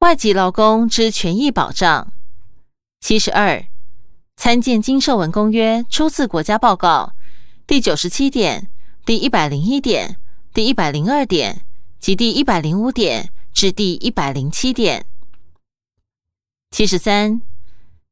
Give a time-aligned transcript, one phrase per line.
[0.00, 2.12] 外籍劳工之权益保障。
[3.00, 3.64] 七十二，
[4.36, 7.14] 参见《经社文公约》初次国家报告
[7.66, 8.70] 第九十七点、
[9.04, 10.16] 第一百零一点、
[10.54, 11.62] 第一百零二点
[11.98, 15.04] 及第一百零五点至第一百零七点。
[16.70, 17.42] 七十三，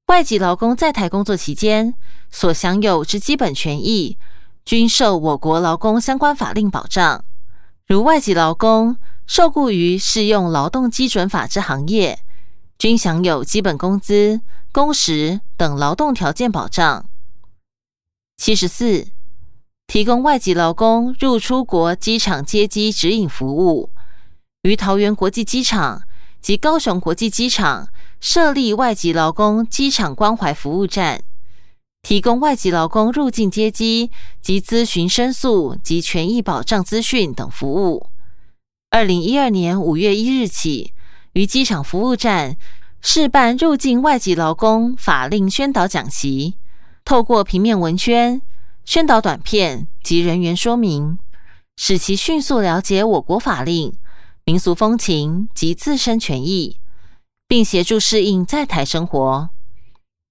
[0.06, 1.94] 外籍劳工在台工作期间
[2.32, 4.18] 所享有之基本权益，
[4.64, 7.24] 均受我国劳工相关法令保障。
[7.86, 8.96] 如外籍劳工
[9.27, 12.20] 受雇于适用劳动基准法之行业，
[12.79, 14.41] 均享有基本工资。
[14.73, 17.09] 工时等劳动条件保障。
[18.36, 19.06] 七十四，
[19.86, 23.88] 提供外籍劳工入出国机场接机指引服务，
[24.64, 26.02] 于桃园国际机场
[26.42, 27.88] 及高雄国际机场
[28.20, 31.22] 设立外籍劳工机场关怀服务站，
[32.02, 34.11] 提供外籍劳工入境接机
[34.42, 38.11] 及咨询申诉及权益保障资讯等服务。
[38.90, 40.92] 二零一二年五月一日起，
[41.32, 42.56] 于机场服务站。
[43.02, 46.56] 试办入境外籍劳工法令宣导讲习，
[47.05, 48.42] 透过平面文宣、
[48.84, 51.16] 宣导短片及人员说明，
[51.77, 53.96] 使其迅速了解我国法令、
[54.44, 56.80] 民俗风情及自身权益，
[57.46, 59.50] 并协助适应在台生活。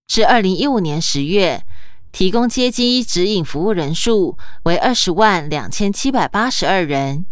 [0.07, 1.63] 至二零一五年十月，
[2.11, 7.25] 提供接机指引服务人数为二十万两千七百八十二人，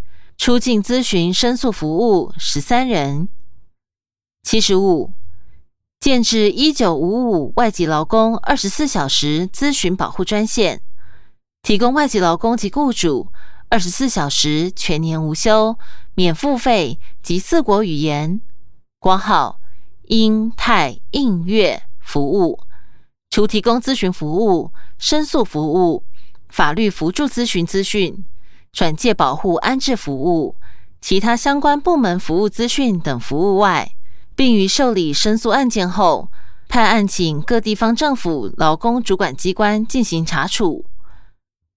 [0.45, 3.29] 出境咨询申诉服务十三人。
[4.43, 5.13] 七十五。
[6.01, 10.81] 建制一九五五外籍劳工二十四小时咨询保护专线，
[11.61, 13.29] 提供外籍劳工及雇主
[13.69, 15.79] 二十四小时全年无休、
[16.13, 18.41] 免付费及四国语言
[18.99, 19.61] （括号
[20.09, 22.59] 英泰印粤）服务。
[23.29, 26.03] 除提供咨询服务、申诉服务、
[26.49, 28.25] 法律辅助咨询资讯、
[28.73, 30.55] 转介保护安置服务、
[30.99, 33.93] 其他相关部门服务资讯等服务外，
[34.35, 36.29] 并于受理申诉案件后，
[36.67, 40.85] 派案请各地方政府劳工主管机关进行查处。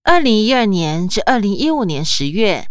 [0.05, 2.67] 二零一二年至二零一五年十月，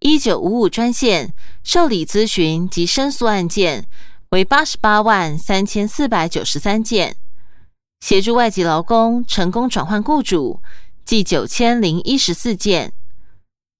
[0.00, 1.32] 一九五五专线
[1.62, 3.86] 受理咨询及申诉案件
[4.30, 7.14] 为八十八万三千四百九十三件，
[8.00, 10.60] 协助外籍劳工成功转换雇主
[11.04, 12.92] 计九千零一十四件，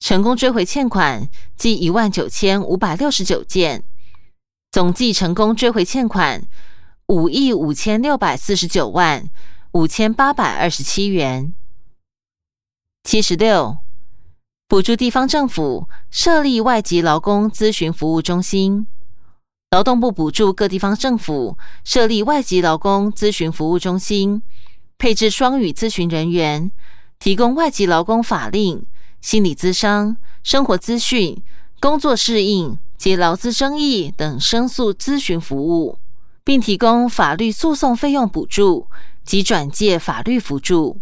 [0.01, 3.85] 成功追回欠款计一万九千五百六十九件。
[4.73, 6.47] 总计成功追回欠款
[7.07, 9.29] 五亿五千六百四十九万
[9.73, 11.53] 五千八百二十七元。
[13.03, 13.79] 七十六，
[14.69, 18.87] 补助地方政府设立外籍劳工咨询服务中心。
[19.71, 24.43] 劳动部补助各地方政府设立外籍劳工咨询服务中心，
[24.99, 26.71] 配置双语咨询人员，
[27.19, 28.85] 提供外籍劳工法令、
[29.21, 31.43] 心理咨商、生活资讯、
[31.81, 32.79] 工作适应。
[33.01, 35.99] 及劳资争议等申诉咨询服务，
[36.45, 38.89] 并提供法律诉讼费用补助
[39.25, 41.01] 及转介法律辅助。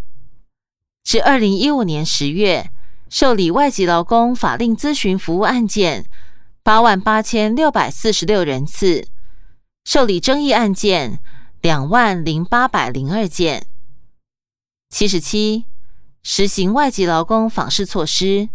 [1.03, 2.71] 至二零一五年十月，
[3.09, 6.07] 受理外籍劳工法令咨询服务案件
[6.63, 9.09] 八万八千六百四十六人次，
[9.85, 11.19] 受理争议案件
[11.61, 13.67] 两万零八百零二件。
[14.89, 15.65] 七十七，
[16.23, 18.49] 实行外籍劳工访视措施。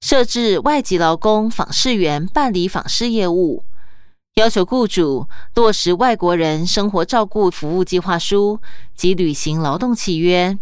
[0.00, 3.64] 设置外籍劳工访视员办理访视业务，
[4.34, 8.60] 要求雇主落实外国人生活照顾服务计划书
[8.94, 10.58] 及履行劳动契约。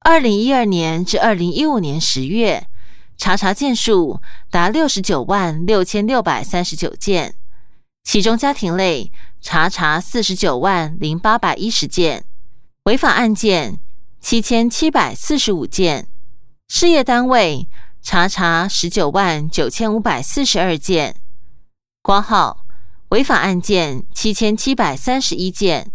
[0.00, 2.66] 二零一二年至二零一五年十月，
[3.16, 7.36] 查查件数达六十九万六千六百三十九件，
[8.02, 12.24] 其中家庭类查查四十九万零八百一十件，
[12.86, 13.78] 违法案件
[14.22, 16.06] 七千七百四十五件，
[16.68, 17.68] 事业单位。
[18.04, 21.14] 查查十九万九千五百四十二件，
[22.02, 22.66] 挂号
[23.10, 25.92] 违法案件七千七百三十一件，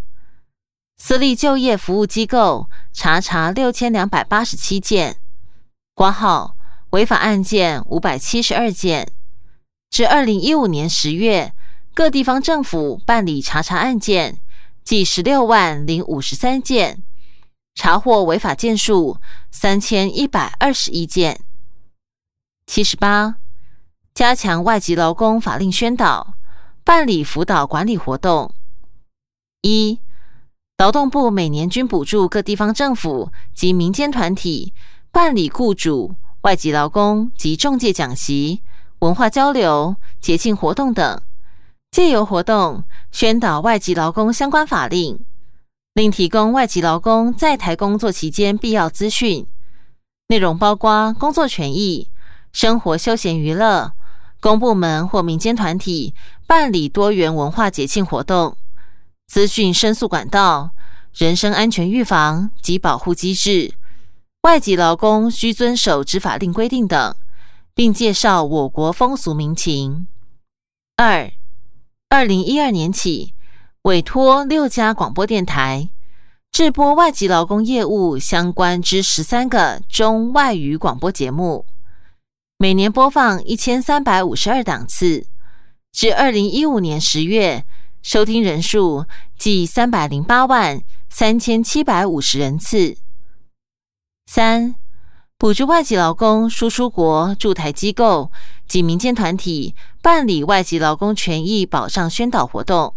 [0.98, 5.18] 私立就业服务机构查查六千两百八十七件，
[5.94, 6.56] 挂号
[6.92, 9.12] 违法案件五百七十二件。
[9.90, 11.54] 至二零一五年十月，
[11.94, 14.40] 各地方政府办理查查案件
[14.86, 17.04] 计十六万零五十三件，
[17.78, 19.18] 查获违法件数
[19.52, 21.40] 三千一百二十一件。
[22.66, 23.36] 七十八，
[24.16, 26.34] 加强外籍劳工法令宣导，
[26.84, 28.52] 办理辅导管理活动。
[29.62, 30.00] 一，
[30.80, 34.74] 劳动部每年均补助各地方政府及民间团体
[35.12, 38.64] 办理雇主、外籍劳工及中介讲习、
[39.00, 41.22] 文化交流、节庆活动等，
[41.92, 45.24] 借由活动宣导外籍劳工相关法令，
[45.98, 49.48] 另提供外籍劳工在台工作期间必要资讯，
[50.28, 52.08] 内容包括工作权益。
[52.52, 53.94] 生活、休闲、娱乐、
[54.40, 56.14] 公部门或民间团体
[56.46, 58.56] 办理多元文化节庆活动、
[59.26, 60.70] 资讯申诉管道、
[61.16, 63.74] 人身安全预防及保护机制、
[64.44, 67.16] 外籍劳工需遵守之法令规定等，
[67.74, 70.06] 并介绍我国风俗民情。
[70.96, 71.32] 二，
[72.10, 73.34] 二零一二年起，
[73.88, 75.90] 委托六家广播电台。
[76.52, 81.66] 制播外籍劳工业务相关之十三个中外语广播节目，
[82.58, 85.28] 每年播放一千三百五十二档次，
[85.94, 87.64] 至二零一五年十月，
[88.02, 89.06] 收听人数
[89.38, 92.98] 计三百零八万三千七百五十人次。
[94.30, 94.76] 三、
[95.38, 98.30] 补助外籍劳工输出国驻台机构
[98.68, 102.94] 及民间团体办理外籍劳工权益保障宣导活动，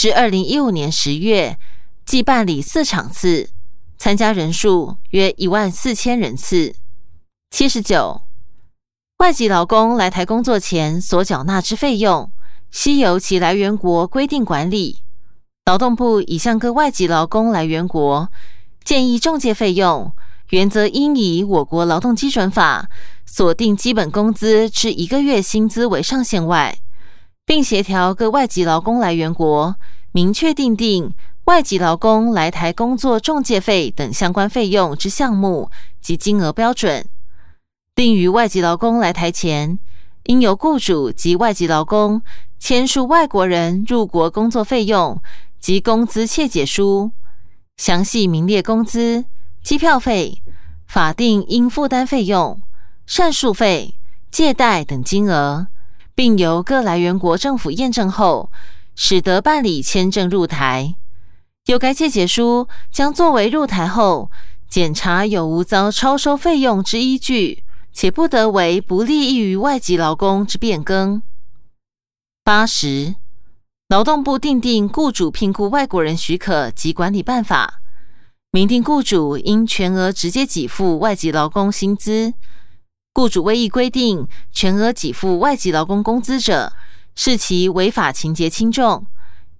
[0.00, 1.58] 至二零一五年十月。
[2.06, 3.50] 计办理四场次，
[3.98, 6.74] 参加人数约一万四千人次。
[7.50, 8.22] 七十九，
[9.18, 12.32] 外籍劳工来台工作前所缴纳之费用，
[12.70, 15.00] 悉由其来源国规定管理。
[15.66, 18.32] 劳动部已向各外籍劳工来源国
[18.82, 20.10] 建议中介费用，
[20.48, 22.88] 原则应以我国劳动基准法
[23.26, 26.78] 锁定基本工资至一个月薪资为上限外，
[27.50, 29.74] 并协调各外籍劳工来源国
[30.12, 31.12] 明确定定。
[31.46, 35.68] 外籍劳工来台工作中介费等相关费用之项目
[36.00, 37.04] 及金额标准，
[37.96, 39.80] 定于外籍劳工来台前，
[40.26, 42.22] 应由雇主及外籍劳工
[42.60, 45.20] 签署外国人入国工作费用
[45.58, 47.10] 及工资切结书，
[47.78, 49.24] 详细明列工资、
[49.64, 50.40] 机票费、
[50.86, 52.62] 法定应负担费用、
[53.06, 53.96] 善数费、
[54.30, 55.66] 借贷等金额，
[56.14, 58.50] 并由各来源国政府验证后，
[58.94, 60.94] 使得办理签证入台。
[61.66, 64.30] 有该借解书将作为入台后
[64.68, 71.22] 检查有无遭超收费用之依据，且不得为不利益于外籍劳工之变更。
[72.42, 73.14] 八十，
[73.88, 77.80] 劳动部订定雇主聘雇外国人许可及管理办法，
[78.50, 82.34] 明定雇主应全额直接给付外籍劳工薪资，
[83.20, 86.72] 雇主未依规定全额给付外籍劳工工资者，
[87.14, 89.06] 视其违法情节轻重。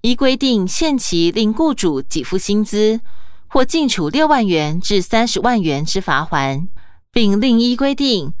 [0.01, 3.01] 依规定限期令雇主给付薪资，
[3.47, 6.69] 或禁处六万元至三十万元之罚锾，
[7.11, 8.33] 并另依规定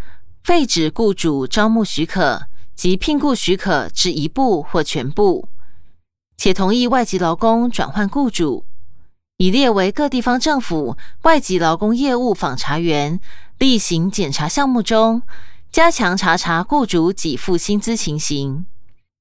[0.43, 5.47] 废止雇主招募许可及聘雇许可之一部或全部，
[6.35, 8.65] 且同意外籍劳工转换雇主，
[9.41, 13.19] 已列为各地方政府外籍劳工业务访查员
[13.57, 15.23] 例行检查项目中，
[15.71, 18.67] 加强查查雇主给付薪资情形。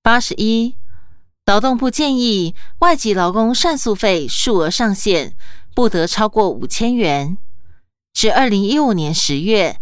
[0.03, 0.75] 八十一。
[1.47, 5.35] 劳动部建议，外籍劳工善诉费数额上限
[5.75, 7.39] 不得超过五千元。
[8.13, 9.81] 至二零一五年十月，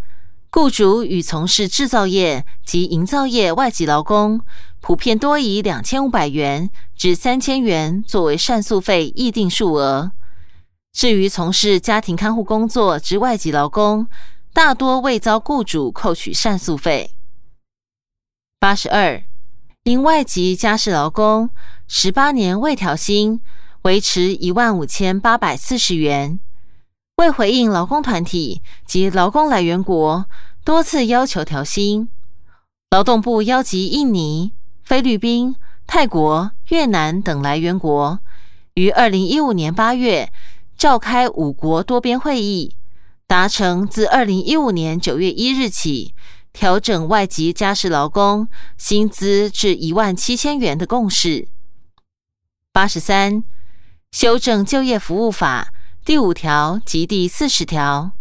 [0.52, 4.40] 雇主与从事制造业及营造业外籍劳工，
[4.80, 10.12] 普遍多以两千五百元至三千元作为善诉费议定数额。
[10.98, 14.08] 至于从事家庭看护工作之外籍劳工，
[14.52, 17.12] 大多未遭雇主扣取善诉费。
[18.58, 19.22] 八十二。
[19.84, 21.50] 因外籍家事劳工
[21.86, 23.40] 十八年未调薪，
[23.82, 26.40] 维持一万五千八百四十元。
[27.18, 30.26] 为回应劳工团体及劳工来源国
[30.64, 32.08] 多次要求调薪，
[32.90, 34.52] 劳动部邀集印尼、
[34.82, 35.54] 菲律宾、
[35.86, 38.18] 泰国、越南等来源国，
[38.74, 40.32] 于二零一五年八月
[40.78, 42.76] 召开五国多边会议，
[43.26, 46.14] 达成自二零一五年九月一日起。
[46.50, 51.46] 调整外籍家事劳工薪资至一万七千元的共识。
[52.72, 53.44] 八十三，
[54.10, 55.72] 修正就业服务法
[56.04, 58.12] 第五条及第四十条，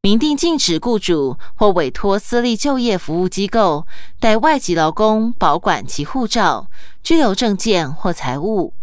[0.00, 3.86] 明定禁止雇主或委托私立就业服务机构
[4.18, 6.68] 代外籍劳工保管其护照、
[7.04, 8.74] 居留证件或财物，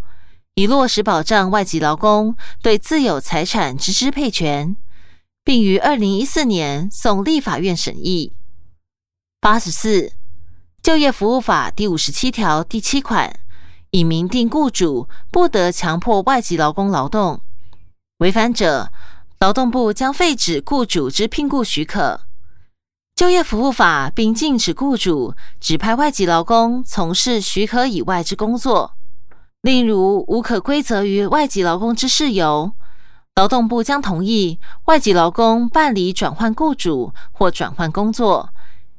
[0.56, 4.76] 以落实保障外籍劳工对自有财产之支配权，
[5.44, 8.34] 并于二零一四年送立法院审议。
[9.42, 10.12] 八十四，
[10.84, 13.40] 就业服务法第五十七条第七款
[13.90, 17.42] 已明定，雇主不得强迫外籍劳工劳动，
[18.20, 18.92] 违反者，
[19.40, 22.22] 劳动部将废止雇主之聘雇许可。
[23.16, 28.94] 就业服务法并禁止雇主指派外籍劳工从事许可以外之工作，
[29.64, 32.74] 例如无可归责于外籍劳工之事由，
[33.36, 38.50] 劳动部将同意外籍劳工办理转换雇主或转换工作。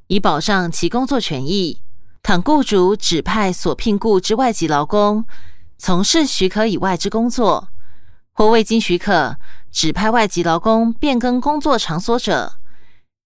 [0.06, 1.80] 以保障其工作权益。
[2.22, 5.26] 倘雇主指派所聘雇之外籍劳工
[5.76, 7.68] 从事许可以外之工作，
[8.32, 9.36] 或未经许可
[9.70, 12.54] 指派外籍劳工变更工作场所者，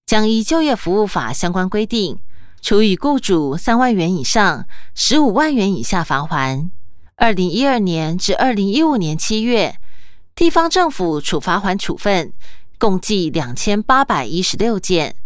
[0.07, 2.18] 将依就业服务法相关规定
[2.61, 6.71] 处以雇主三万元以上十五万元以下罚款。
[7.20, 9.76] 二零一二年至二零一五年七月，
[10.37, 12.32] 地方政府处罚款处分
[12.78, 15.16] 共计两千八百一十六件。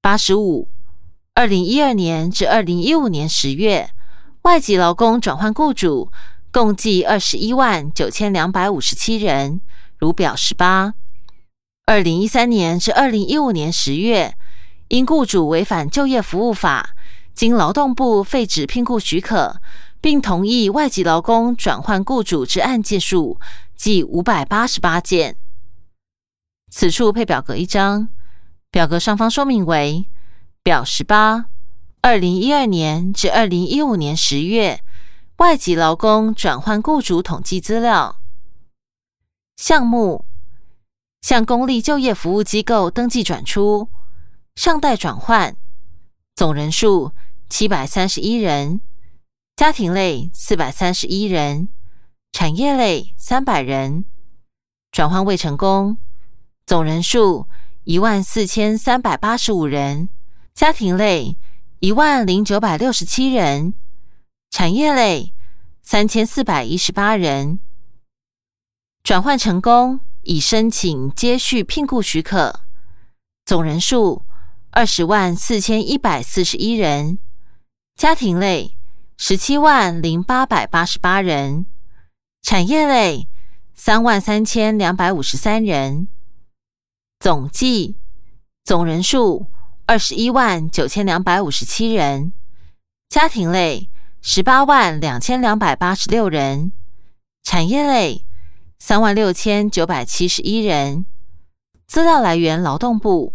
[0.00, 0.70] 八十五，
[1.34, 3.90] 二零一二年至二零一五年十月，
[4.42, 6.10] 外籍劳工转换雇主
[6.50, 9.60] 共计二十一万九千两百五十七人，
[9.98, 10.94] 如表十八。
[11.84, 14.34] 二零一三年至二零一五年十月，
[14.88, 16.96] 因雇主违反就业服务法，
[17.34, 19.60] 经劳动部废止聘雇许可。
[20.00, 23.38] 并同意外籍劳工转换雇主之案件数
[23.76, 25.36] 计五百八十八件。
[26.70, 28.08] 此处配表格一张，
[28.70, 30.06] 表格上方说明为
[30.62, 31.46] 表十八：
[32.00, 34.82] 二零一二年至二零一五年十月
[35.36, 38.20] 外籍劳工转换雇主统计资料。
[39.56, 40.24] 项目
[41.20, 43.88] 向公立就业服务机构登记转出，
[44.54, 45.54] 尚待转换，
[46.34, 47.12] 总人数
[47.50, 48.80] 七百三十一人。
[49.60, 51.68] 家庭类四百三十一人，
[52.32, 54.06] 产业类三百人，
[54.90, 55.98] 转换未成功，
[56.64, 57.46] 总人数
[57.84, 60.08] 一万四千三百八十五人。
[60.54, 61.36] 家庭类
[61.80, 63.74] 一万零九百六十七人，
[64.48, 65.34] 产业类
[65.82, 67.60] 三千四百一十八人。
[69.02, 72.60] 转换成功，已申请接续聘雇许可，
[73.44, 74.22] 总人数
[74.70, 77.18] 二十万四千一百四十一人。
[77.94, 78.78] 家庭类。
[79.22, 81.66] 十七万零八百八十八人，
[82.40, 83.28] 产业类
[83.74, 86.08] 三万三千两百五十三人，
[87.18, 87.96] 总计
[88.64, 89.50] 总人数
[89.84, 92.32] 二十一万九千两百五十七人，
[93.10, 93.90] 家庭类
[94.22, 96.72] 十八万两千两百八十六人，
[97.42, 98.24] 产业类
[98.78, 101.04] 三万六千九百七十一人。
[101.86, 103.34] 资料来源：劳动部。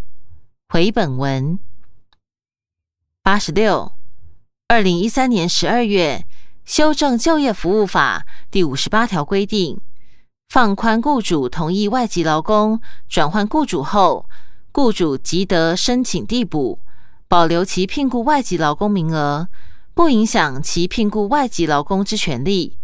[0.68, 1.60] 回本文
[3.22, 3.92] 八十六。
[4.68, 6.26] 二零一三年十二月
[6.66, 9.80] 修正就业服务法第五十八条规定，
[10.50, 14.28] 放宽雇主同意外籍劳工转换雇主后，
[14.72, 16.80] 雇主即得申请递补，
[17.28, 19.48] 保留其聘雇外籍劳工名额，
[19.94, 22.80] 不影响其聘雇外籍劳工之权利，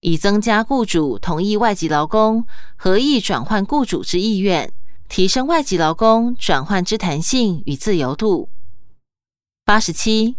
[0.00, 2.44] 以增加雇主同意外籍劳工
[2.74, 4.72] 合意转换雇主之意愿，
[5.08, 8.48] 提升外籍劳工转换之弹性与自由度。
[9.64, 10.34] 八十七。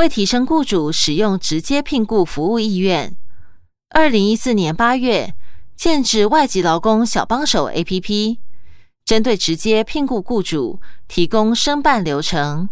[0.00, 3.14] 为提升雇主使用直接聘雇服务意愿，
[3.90, 5.34] 二零一四年八月
[5.76, 8.38] 建制外籍劳工小帮手 APP，
[9.04, 12.70] 针对直接聘雇雇主提供申办流程、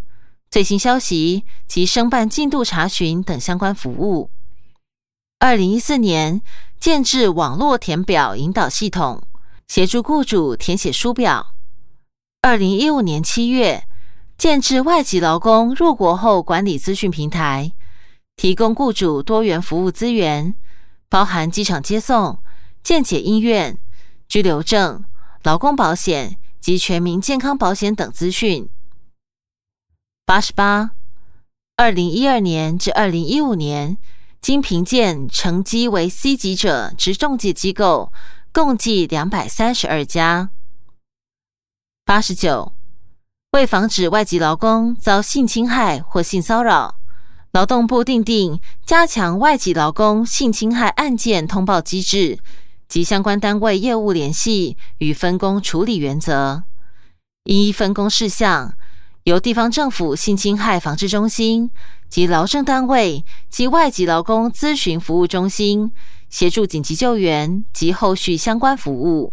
[0.50, 4.30] 最新消息及申办进度查询等相关服务。
[5.38, 6.40] 二零一四年
[6.80, 9.22] 建制网络填表引导系统，
[9.68, 11.54] 协助雇主填写书表。
[12.40, 13.84] 二零一五年七月。
[14.38, 17.72] 建制外籍劳工入国后管理资讯平台，
[18.36, 20.54] 提供雇主多元服务资源，
[21.08, 22.38] 包含机场接送、
[22.80, 23.76] 健检医院、
[24.28, 25.04] 居留证、
[25.42, 28.70] 劳工保险及全民健康保险等资讯。
[30.24, 30.92] 八十八，
[31.74, 33.98] 二零一二年至二零一五年，
[34.40, 38.12] 经评鉴成绩为 C 级者之中介机构，
[38.52, 40.50] 共计两百三十二家。
[42.04, 42.77] 八十九。
[43.52, 46.96] 为防止外籍劳工遭性侵害或性骚扰，
[47.52, 52.38] 劳动部订定加强外籍劳工性侵害案件通报机制
[52.88, 56.64] 及相关单位业务联系与分工处理原则。
[57.44, 58.74] 依分工事项，
[59.24, 61.70] 由地方政府性侵害防治中心
[62.10, 65.90] 及劳政单位及外籍劳工咨询服务中心
[66.28, 69.32] 协助紧急救援及后续相关服务。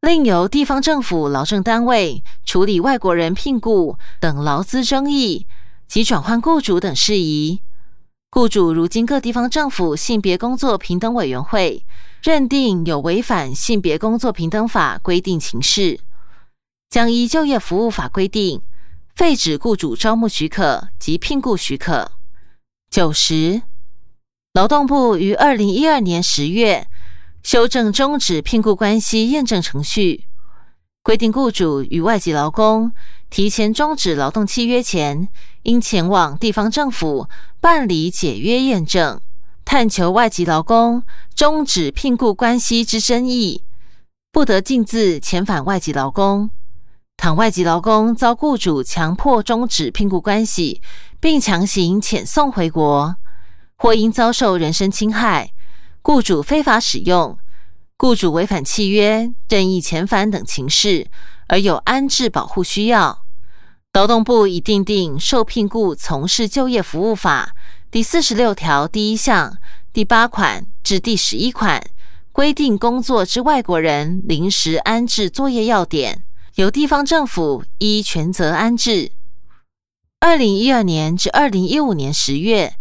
[0.00, 5.48] 另由地方政府劳政单位处理外国人聘雇等劳资争议
[5.88, 7.60] 及转换雇主等事宜。
[8.30, 11.84] 雇主如今各地方政府性别工作平等委员会
[12.22, 15.98] 认定有违反性别工作平等法规定情事，
[16.88, 18.62] 将依就业服务法规定
[19.16, 22.12] 废止雇主招募许可及聘雇许可。
[22.88, 23.62] 九十，
[24.52, 26.86] 劳动部于二零一二年十月。
[27.50, 30.26] 修正终止聘雇关系验证程序，
[31.02, 32.92] 规定雇主与外籍劳工
[33.30, 35.30] 提前终止劳动契约前，
[35.62, 37.26] 应前往地方政府
[37.58, 39.18] 办理解约验证，
[39.64, 41.02] 探求外籍劳工
[41.34, 43.62] 终止聘雇关系之争议，
[44.30, 46.50] 不得径自遣返外籍劳工。
[47.16, 50.82] 倘外籍劳工遭雇主强迫终止聘雇关系，
[51.18, 53.16] 并强行遣送回国，
[53.78, 55.52] 或因遭受人身侵害。
[56.02, 57.38] 雇主非法使用、
[57.96, 61.06] 雇主违反契约、任意遣返等情事，
[61.48, 63.24] 而有安置保护需要，
[63.92, 67.54] 劳动部已订定《受聘雇从事就业服务法》
[67.90, 69.58] 第四十六条第一项
[69.92, 71.82] 第八款至第十一款，
[72.32, 76.22] 规定工作之外国人临时安置作业要点，
[76.54, 79.12] 由地方政府依权责安置。
[80.20, 82.74] 二零一二年至二零一五年十月，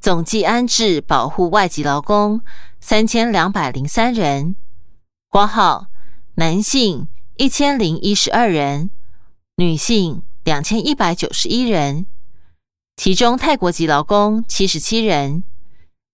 [0.00, 2.40] 总计安置保护外籍劳工
[2.80, 4.56] 三千两百零三人。
[5.28, 5.88] 括号
[6.36, 8.90] 男性一千零一十二人，
[9.56, 12.06] 女性两千一百九十一人，
[12.96, 15.44] 其中泰国籍劳工七十七人，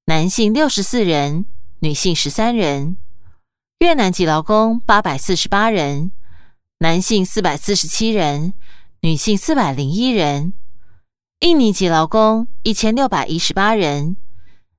[0.06, 1.46] 男性六十四人，
[1.78, 2.96] 女性十三人；
[3.78, 6.10] 越南籍劳工八百四十八人，
[6.78, 8.52] 男性四百四十七人，
[9.02, 10.52] 女性四百零一人；
[11.40, 14.16] 印尼籍劳工一千六百一十八人，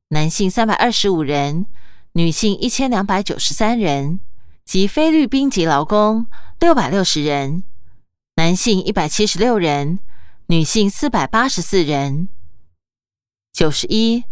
[0.08, 1.68] 男性三百二十五人，
[2.14, 4.20] 女性一千两百九十三人。
[4.66, 6.26] 及菲律宾籍劳工
[6.60, 7.64] 六百六十人，
[8.36, 10.00] 男性一百七十六人，
[10.48, 12.28] 女性四百八十四人。
[13.54, 14.26] 九十一，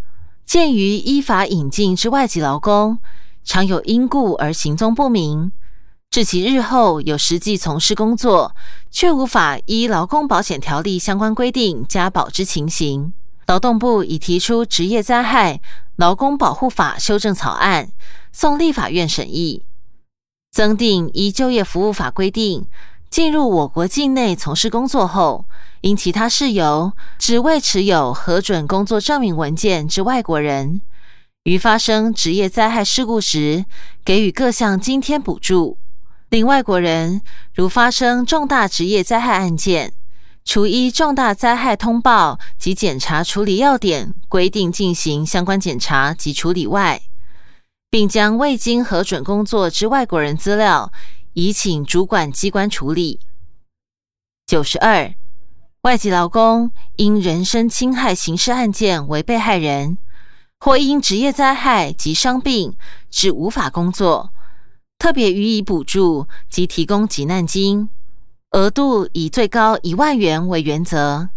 [0.44, 2.98] 鉴于依法引进之外籍劳工
[3.44, 5.52] 常有因故而行踪不明，
[6.16, 8.56] 致其日后有实际从事工作
[8.90, 13.12] 却无法依劳工保险条例相关规定加保之情形，
[13.48, 15.60] 劳动部已提出职业灾害
[15.96, 17.90] 劳工保护法修正草案，
[18.32, 19.64] 送立法院审议。
[20.50, 22.66] 增订依就业服务法规定，
[23.10, 25.44] 进入我国境内从事工作后，
[25.82, 30.80] 因其他事由只未持有核准工作证明文件之外国人，
[31.42, 33.66] 于发生职业灾害事故时，
[34.02, 35.76] 给予各项津贴补助。
[36.28, 37.22] 另外国人
[37.54, 39.92] 如发生重大职业灾害案件，
[40.44, 47.00] 除依重大灾害通报及检查处理要点规定进行相关检查及处理外，
[47.90, 50.92] 并将未经核准工作之外国人资料
[51.34, 53.20] 移请主管机关处理。
[54.46, 55.14] 九十二，
[55.82, 59.96] 外籍劳工因人身侵害刑事案件为被害人，
[60.58, 62.76] 或因职业灾害及伤病
[63.10, 64.32] 致无法工作，
[64.98, 67.88] 特别予以补助及提供急难金，
[68.52, 71.28] 额度以最高一万元为原则。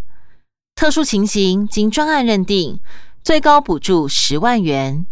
[0.75, 2.79] 特殊情形经专案认定，
[3.21, 5.05] 最高补助十万元。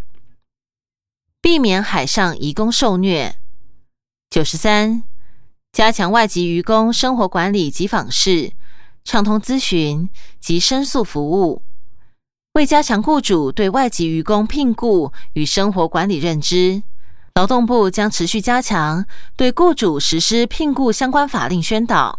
[1.41, 3.37] 避免海上移工受虐。
[4.29, 5.03] 九十三，
[5.71, 8.53] 加强外籍渔工生活管理及访视，
[9.03, 11.61] 畅通咨询及申诉服务。
[12.53, 16.81] 为加强雇主对外籍渔工聘雇与生活管理认知，
[17.37, 22.17] 劳动部将持续加强对雇主实施聘雇相关法令宣导。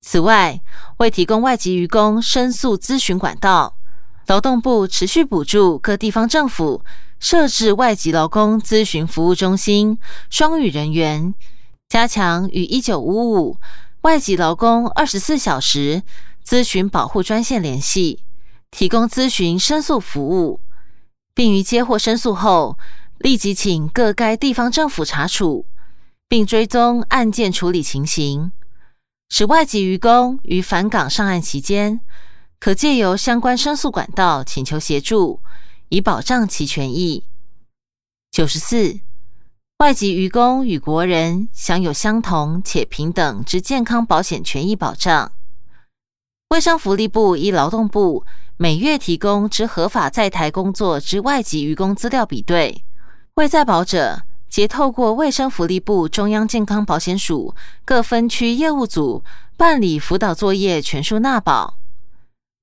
[0.00, 0.60] 此外，
[0.96, 3.76] 为提供外籍员工申诉咨询管道，
[4.26, 6.82] 劳动部持续补助各地方政府。
[7.20, 11.32] 设置外籍劳工咨询服务中心，双语人员，
[11.88, 13.56] 加强与一九五五
[14.00, 16.02] 外籍劳工二十四小时
[16.44, 18.24] 咨询保护专线联系，
[18.72, 20.58] 提供咨询申诉服务，
[21.32, 22.76] 并于接获申诉后，
[23.18, 25.66] 立即请各该地方政府查处，
[26.28, 28.52] 并追踪案件处理情形，
[29.28, 32.00] 使外籍渔工于返港上岸期间，
[32.60, 35.40] 可借由相关申诉管道请求协助。
[35.90, 37.24] 以保障其权益。
[38.32, 38.98] 九十四，
[39.78, 45.30] 外籍渔工与国人享有相同且平等之健康保险权益保障。
[46.48, 48.24] 卫生福利部依劳动部
[48.56, 52.84] 每月提供之合法在台工作之外籍渔工资料比对，
[53.36, 57.52] 未在保者，皆透过卫生福利部中央健康保险署
[57.84, 59.24] 各分区业务组
[59.56, 61.78] 办理辅导作业，全数纳保。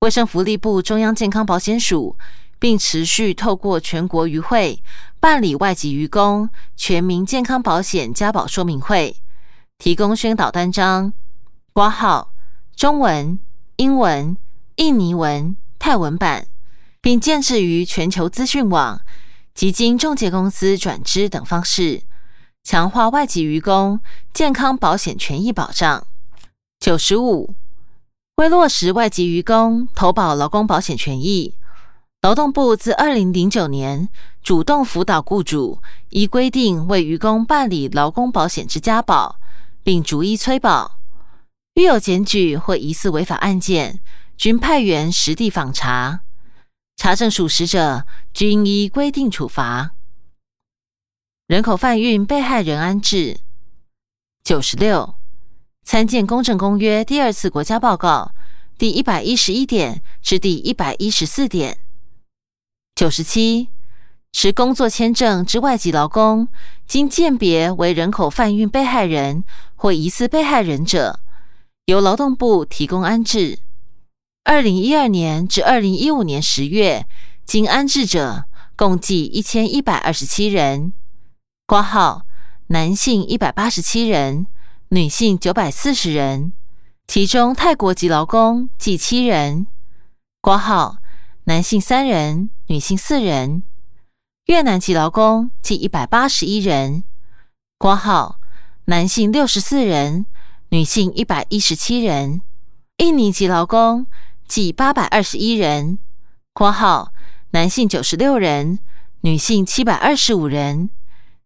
[0.00, 2.16] 卫生福利部中央健康保险署。
[2.62, 4.80] 并持续透过全国渔会
[5.18, 9.16] 办理外籍渔工全民健康保险加保说明会，
[9.78, 11.12] 提供宣导单张、
[11.72, 12.32] 挂号、
[12.76, 13.36] 中文、
[13.78, 14.36] 英文、
[14.76, 16.46] 印尼文、泰文版，
[17.00, 19.00] 并建置于全球资讯网
[19.54, 22.02] 及经中介公司转支等方式，
[22.64, 24.00] 强化外籍渔工
[24.32, 26.06] 健康保险权益保障。
[26.80, 27.54] 九十五，
[28.36, 31.54] 为落实外籍渔工投保劳工保险权益。
[32.22, 34.08] 劳动部自二零零九年
[34.44, 39.40] 主动辅导雇主依规定为渔工办理劳工保险之家保，
[39.82, 40.98] 并逐一催保。
[41.74, 43.98] 遇有检举或疑似违法案件，
[44.36, 46.20] 均派员实地访查，
[46.96, 49.92] 查证属实者，均依规定处罚。
[51.46, 53.40] 人口贩运被害人安置。
[54.44, 55.14] 九十六，
[55.82, 58.32] 参见《公正公约》第二次国家报告
[58.78, 61.78] 第一百一十一点至第一百一十四点。
[62.94, 63.68] 九十七，
[64.32, 66.48] 持工作签证之外籍劳工，
[66.86, 71.20] 经鉴别为人口贩运被害人或疑似被害人者，
[71.86, 73.58] 由劳动部提供安置。
[74.44, 77.06] 二零一二年至二零一五年十月，
[77.46, 78.44] 经安置者
[78.76, 80.92] 共计一千一百二十七人。
[81.64, 82.26] 挂号
[82.66, 84.48] 男性一百八十七人，
[84.88, 86.52] 女性九百四十人，
[87.06, 89.68] 其中泰国籍劳工计七人。
[90.40, 90.96] 挂号
[91.44, 93.62] 男性三人，女性四人。
[94.46, 97.04] 越南籍劳工计一百八十一人。
[97.78, 98.40] 挂号
[98.86, 100.26] 男性六十四人，
[100.70, 102.42] 女性一百一十七人。
[102.96, 104.06] 印尼籍劳工。
[104.46, 105.98] 计八百二十一人
[106.52, 107.12] （括号
[107.52, 108.78] 男性九十六人，
[109.22, 110.90] 女性七百二十五人）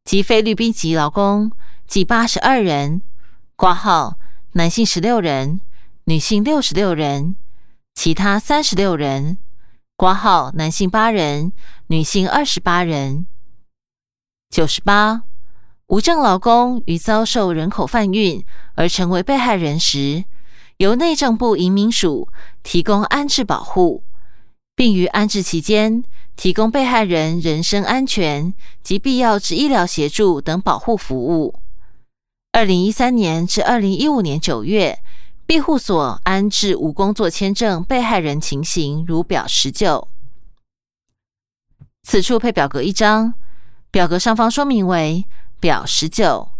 [0.04, 1.52] 及菲律宾籍劳工
[1.86, 3.02] 计八十二人
[3.54, 4.18] （括号
[4.52, 5.60] 男性十六人，
[6.04, 7.36] 女性六十六人）
[7.94, 9.38] 其他三十六人
[9.96, 11.52] （括号男性八人，
[11.86, 13.26] 女性二十八人）
[14.50, 15.22] 九十八
[15.86, 20.24] 无证劳工于遭受人口贩运而成为被害人时。
[20.78, 22.28] 由内政部移民署
[22.62, 24.04] 提供安置保护，
[24.74, 26.04] 并于安置期间
[26.36, 31.54] 提供被害人人身安全及必要之医疗协助等保护服务。
[32.52, 34.98] 二零一三年至二零一五年九月，
[35.46, 40.08] 庇护所安置无工作签证被害人情形如表十九。
[42.02, 43.32] 此处配表格一张，
[43.90, 45.24] 表格上方说明为
[45.58, 46.50] 表十九，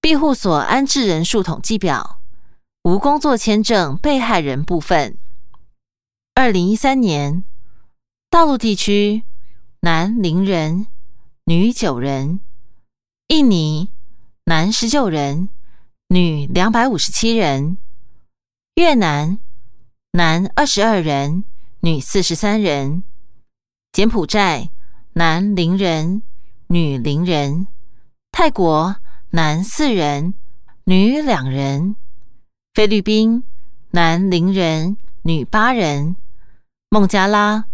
[0.00, 2.21] 庇护所安置人数统计表。
[2.84, 5.16] 无工作签证被害人部分：
[6.34, 7.44] 二零一三年，
[8.28, 9.22] 大陆地区
[9.82, 10.88] 男零人，
[11.44, 12.40] 女九人；
[13.28, 13.90] 印尼
[14.46, 15.48] 男十九人，
[16.08, 17.76] 女两百五十七人；
[18.74, 19.38] 越南
[20.10, 21.44] 男二十二人，
[21.82, 23.04] 女四十三人；
[23.92, 24.70] 柬埔寨
[25.12, 26.24] 男零人，
[26.66, 27.68] 女零人；
[28.32, 28.96] 泰国
[29.30, 30.34] 男四人，
[30.86, 31.94] 女两人。
[32.74, 33.44] 菲律宾
[33.90, 36.16] 男零人，女八人；
[36.88, 37.66] 孟加拉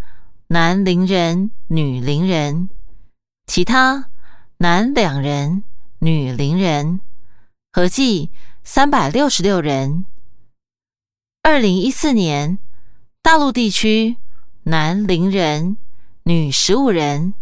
[0.48, 2.68] 男零人，女零人；
[3.46, 4.10] 其他
[4.56, 5.62] 男两人，
[6.00, 6.98] 女零人，
[7.70, 8.30] 合计
[8.64, 10.04] 三百六十六人。
[11.44, 12.58] 二零一四年，
[13.22, 14.16] 大陆地区
[14.64, 15.76] 男零人，
[16.24, 17.34] 女十五人；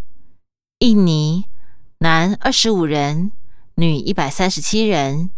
[0.80, 1.46] 印尼
[2.00, 3.32] 男二十五人，
[3.76, 5.30] 女一百三十七人；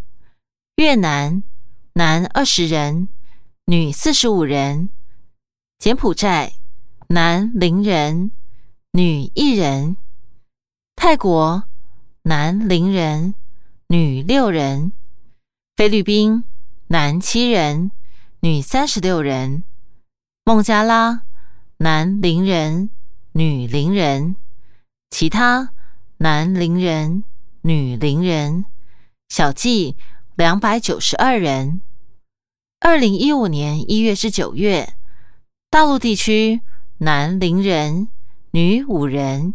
[0.74, 1.44] 越南。
[1.98, 3.08] 男二十人，
[3.64, 4.88] 女四十五人；
[5.80, 6.52] 柬埔寨
[7.08, 8.30] 男零人，
[8.92, 9.96] 女一人；
[10.94, 11.64] 泰国
[12.22, 13.34] 男零人，
[13.88, 14.92] 女六人；
[15.76, 16.44] 菲律宾
[16.87, 17.90] 男七人，
[18.42, 19.64] 女三十六人；
[20.44, 21.22] 孟加拉
[21.78, 22.90] 男零人，
[23.32, 24.37] 女零人；
[25.11, 25.70] 其他
[26.18, 27.24] 男零人，
[27.62, 28.66] 女零人，
[29.28, 29.96] 小计
[30.37, 31.80] 两百九十二人。
[32.80, 34.94] 二零一五年一月至九月，
[35.68, 36.60] 大陆地区
[36.98, 38.08] 男零人，
[38.52, 39.52] 女五人；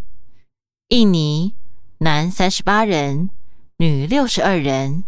[0.89, 1.53] 印尼
[1.99, 3.29] 男三十八人，
[3.77, 5.05] 女六十二人；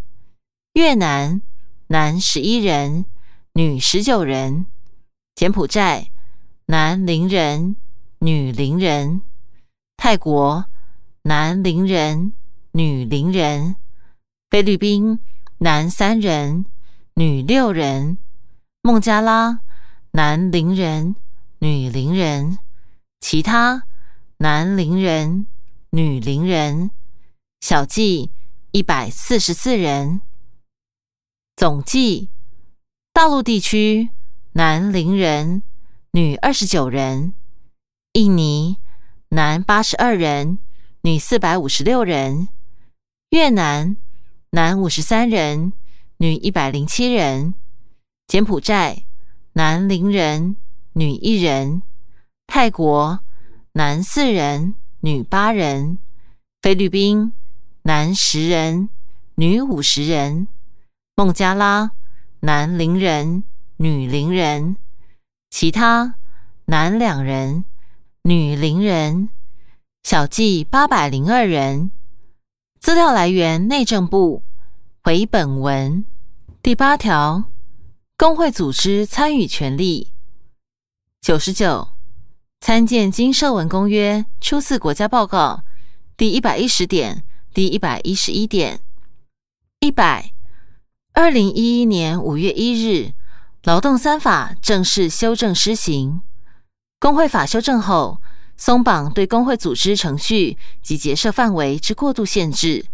[0.73, 1.41] 越南
[1.87, 3.05] 男十一人，
[3.53, 4.65] 女十九人；
[5.35, 6.09] 柬埔寨
[6.67, 7.75] 男零人，
[8.19, 9.19] 女零人；
[9.97, 10.65] 泰国
[11.23, 12.31] 男零人，
[12.71, 13.75] 女零人；
[14.49, 15.19] 菲律宾
[15.57, 16.65] 男三人。
[17.17, 18.17] 女六人，
[18.81, 19.61] 孟加拉
[20.11, 21.15] 男零人，
[21.59, 22.59] 女零人，
[23.21, 23.83] 其他
[24.39, 25.47] 男零人，
[25.91, 26.91] 女零人，
[27.61, 28.31] 小计
[28.71, 30.19] 一百四十四人，
[31.55, 32.27] 总计
[33.13, 34.09] 大陆地区
[34.51, 35.63] 男零人，
[36.11, 37.33] 女二十九人，
[38.11, 38.75] 印尼
[39.29, 40.59] 男八十二人，
[41.03, 42.49] 女四百五十六人，
[43.29, 43.95] 越南
[44.49, 45.71] 男五十三人。
[46.25, 47.53] 女一百零七人，
[48.25, 49.03] 柬埔寨
[49.53, 50.55] 男零人，
[50.93, 51.83] 女一人；
[52.47, 53.19] 泰国
[53.73, 55.99] 男四人，女八人；
[56.63, 57.31] 菲律宾
[57.83, 58.89] 男十人，
[59.35, 60.47] 女五十人；
[61.15, 61.91] 孟加拉
[62.39, 63.43] 男零人，
[63.77, 64.77] 女零人；
[65.51, 66.15] 其他
[66.65, 67.65] 男两人，
[68.23, 69.29] 女零人，
[70.01, 71.91] 小计八百零二人。
[72.81, 74.41] 资料来源：内政部。
[75.03, 76.03] 回本文
[76.65, 77.43] 第八条，
[78.17, 80.11] 工会组织参与权利。
[81.21, 81.89] 九十九，
[82.59, 85.61] 参见经社文公约初次国家报告
[86.17, 87.23] 第一百一十点、
[87.53, 88.79] 第一百一十一点。
[89.81, 90.33] 一百，
[91.13, 93.13] 二零一一年五月一日，
[93.65, 96.21] 劳动三法正式修正施行。
[96.99, 98.19] 工会法修正后，
[98.57, 102.87] 松绑对工会组织程序及结社范围之过度限制。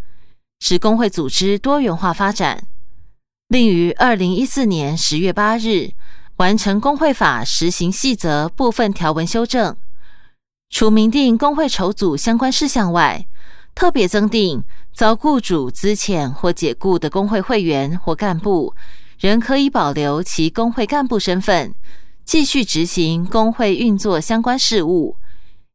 [0.59, 2.67] 使工会组织多元化发展，
[3.51, 5.91] 另于二零一四年十月八日
[6.37, 9.75] 完成工会法实行细则部分条文修正，
[10.69, 13.27] 除明定工会筹组相关事项外，
[13.75, 18.73] 特别增订遭雇主资遣或解雇的工会会员或干部，
[19.19, 21.75] 仍可以保留其工会干部身份，
[22.23, 25.17] 继续执行工会运作相关事务，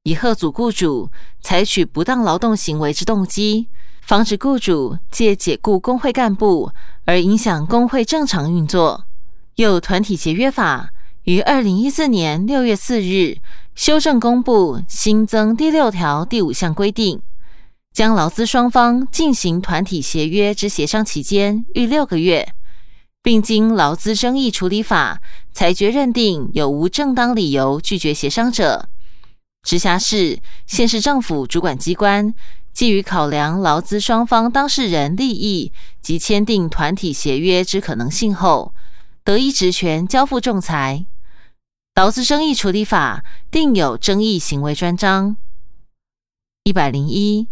[0.05, 1.11] 以贺阻雇主
[1.43, 3.69] 采取不当劳动行为之动机。
[4.07, 6.71] 防止雇主借解雇工会干部
[7.07, 9.05] 而影响工会正常运作。
[9.57, 10.90] 有团体协约法
[11.25, 13.38] 于二零一四年六月四日
[13.75, 17.21] 修正公布，新增第六条第五项规定，
[17.92, 22.55] 将劳资双方进行团体协约之协商期间逾六个月，
[23.25, 25.21] 并经劳资争议处理法
[25.53, 28.88] 裁决认定有无正当理由拒绝协商者，
[29.64, 32.33] 直辖市、县市政府主管机关。
[32.77, 38.75] 基于考量劳资双方当事人利益及签订团体协约之可能性后，
[39.25, 41.07] 得依职权交付仲裁。
[41.95, 45.39] 劳资争议处理法定有争议行为专章。
[46.65, 47.49] 一百零一，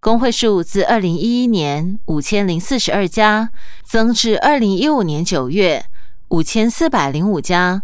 [0.00, 3.50] 工会数自二零一一年五千零四十二家
[3.84, 5.84] 增至二零一五年九月
[6.28, 7.82] 五千四百零五家，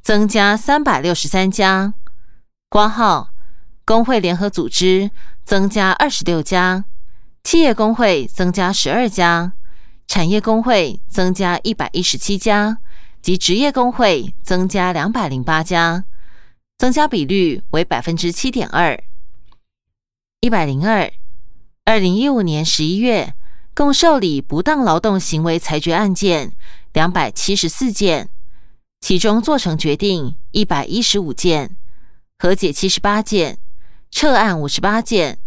[0.00, 1.92] 增加三百六十三家。
[2.70, 3.28] 挂号
[3.90, 5.10] 工会联合组织。
[5.42, 6.84] 增加二十六家，
[7.42, 9.54] 企业工会增加十二家，
[10.06, 12.78] 产业工会增加一百一十七家，
[13.20, 16.04] 及职业工会增加两百零八家，
[16.78, 18.96] 增加比率为百分之七点二。
[20.40, 21.10] 一百零二，
[21.84, 23.34] 二零一五年十一月，
[23.74, 26.52] 共受理不当劳动行为裁决案件
[26.92, 28.28] 两百七十四件，
[29.00, 31.74] 其中做成决定一百一十五件，
[32.38, 33.58] 和解七十八件。
[34.10, 35.38] 撤案五十八件，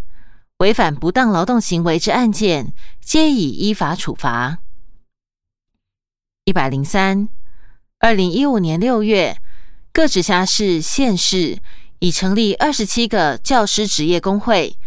[0.58, 4.60] 违反不当劳动行为之案件，皆已依法处罚。
[6.46, 7.28] 一百零三，
[8.00, 9.38] 二零一五年六月，
[9.92, 11.60] 各直辖市、县市
[12.00, 14.78] 已成立二十七个教师职业工会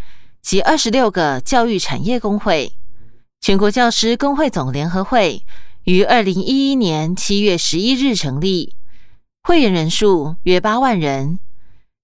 [0.42, 2.72] 及二十六个教育产业工会。
[3.40, 5.44] 全国教师工会总联合会
[5.84, 8.74] 于二零一一年七月十一日成立，
[9.42, 11.38] 会员人数约八万人。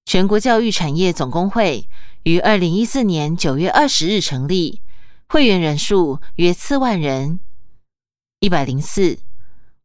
[0.04, 1.88] 全国教育产业总工会
[2.24, 4.82] 于二零一四年九月二十日成立，
[5.28, 7.40] 会员人数约四万人。
[8.40, 9.18] 一百零四，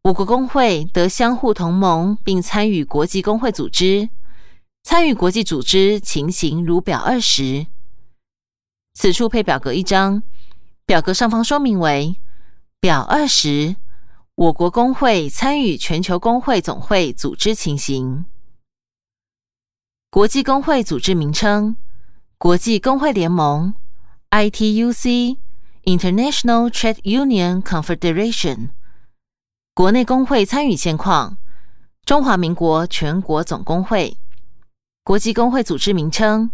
[0.03, 4.09] 五国工会得相互同盟，并参与国际工会组织。
[4.83, 7.67] 参与国际组织情形如表二十。
[8.93, 10.23] 此处配表格一张，
[10.85, 12.15] 表格上方说明为
[12.79, 13.75] 表二十，
[14.35, 18.25] 我国工会参与全球工会总会组织情形。
[20.09, 21.75] 国际工会组织名称：
[22.37, 23.73] 国际工会联盟
[24.29, 28.69] （ITUC，International Trade Union Confederation）。
[29.73, 31.35] 国内工会参与现况：
[32.05, 34.15] 中华民国全国总工会。
[35.03, 36.51] 国际工会组织名称：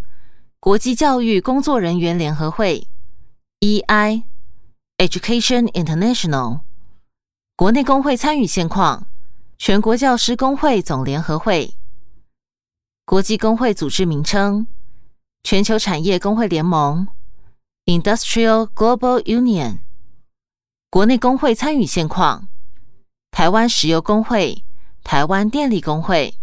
[0.60, 2.88] 国际教育工作人员联合会
[3.60, 6.62] （EI，Education International）。
[7.56, 9.06] 国内工会参与现况：
[9.60, 11.76] 全国教师工会总联合会。
[13.06, 14.66] 国际工会组织名称：
[15.44, 17.06] 全球产业工会联盟
[17.86, 19.80] （Industrial Global Union）。
[20.90, 22.48] 国内工会参与现况：
[23.30, 24.64] 台湾石油工会、
[25.04, 26.36] 台湾电力工会。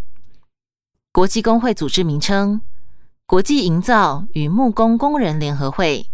[1.12, 2.60] 国际工会组织名称：
[3.24, 6.10] 国际营造与木工工人联合会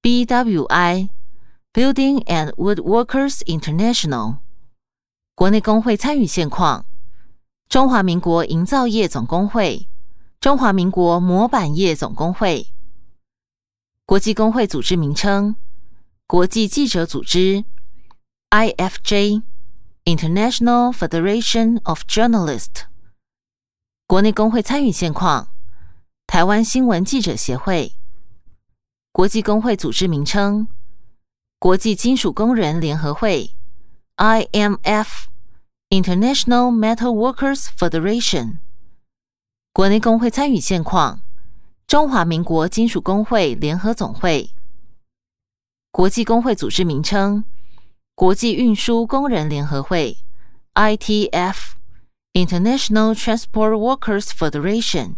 [0.00, 4.36] （BWI，Building and Woodworkers International）。
[5.34, 6.86] 国内工会参与现况。
[7.74, 9.88] 中华民国营造业总工会、
[10.38, 12.68] 中华民国模板业总工会、
[14.06, 15.56] 国际工会组织名称：
[16.28, 17.64] 国际记者组织
[18.50, 22.82] （IFJ，International Federation of Journalists）。
[24.06, 25.48] 国内工会参与现况：
[26.28, 27.94] 台湾新闻记者协会。
[29.10, 30.68] 国际工会组织名称：
[31.58, 33.56] 国际金属工人联合会
[34.18, 35.33] （IMF）。
[35.94, 38.56] International Metal Workers Federation，
[39.72, 41.20] 国内工会参与现况：
[41.86, 44.50] 中华民国金属工会联合总会。
[45.92, 47.44] 国际工会组织名称：
[48.16, 50.18] 国际运输工人联合会
[50.74, 55.14] （ITF，International Transport Workers Federation）。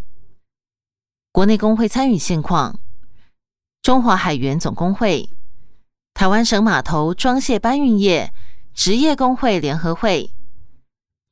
[1.32, 2.78] 国内工会参与现况：
[3.80, 5.30] 中华海员总工会、
[6.12, 8.34] 台湾省码头装卸搬运业
[8.74, 10.32] 职业工会联合会。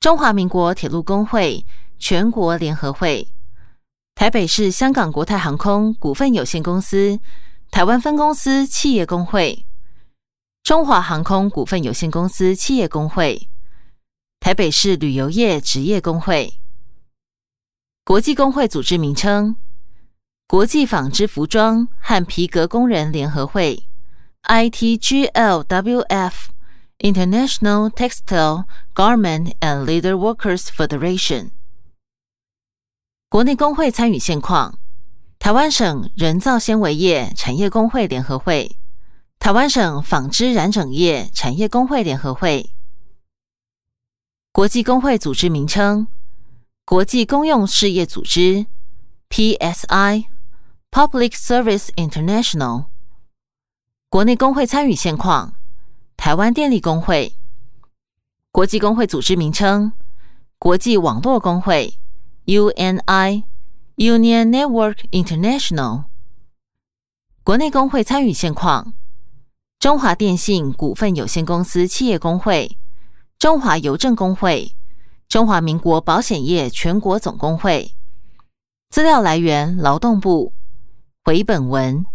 [0.04, 1.64] 中华民国铁路工会
[1.98, 3.26] 全国联合会、
[4.14, 7.18] 台北市香港国泰航空股份有限公司
[7.70, 9.64] 台湾分公司企业工会、
[10.62, 13.48] 中华航空股份有限公司企业工会、
[14.40, 16.52] 台北市旅游业职业工会。
[18.04, 19.56] 国际工会组织名称：
[20.46, 23.82] 国际纺织服装和皮革工人联合会。
[24.42, 26.32] （ITGLWF）
[27.04, 28.64] International Textile
[28.94, 31.50] Garment and Leather Workers Federation）。
[33.28, 34.78] 国内工会参与现况：
[35.38, 38.78] 台湾省人造纤维业产业工会联合会。
[39.38, 42.72] 台湾省纺织染整业产业工会联合会，
[44.50, 46.06] 国际工会组织名称：
[46.86, 48.64] 国际公用事业组织
[49.28, 52.86] （PSI，Public Service International）。
[54.08, 55.56] 国内工会参与现况：
[56.16, 57.34] 台湾电力工会。
[58.50, 59.92] 国际工会组织名称：
[60.58, 61.98] 国际网络工会
[62.46, 63.44] （UNI，Union
[64.48, 66.04] Network International）。
[67.42, 68.94] 国内工会参与现况。
[69.78, 72.78] 中华电信股份有限公司企业工会、
[73.38, 74.74] 中华邮政工会、
[75.28, 77.94] 中华民国保险业全国总工会。
[78.88, 80.54] 资料来源：劳动部。
[81.24, 82.06] 回本文。